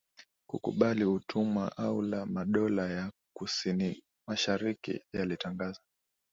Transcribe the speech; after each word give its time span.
kukubali 0.49 1.05
utumwa 1.05 1.77
au 1.77 2.01
la 2.01 2.25
madola 2.25 2.89
ya 2.89 3.11
kusinimashariki 3.37 5.01
yalitangaza 5.13 5.79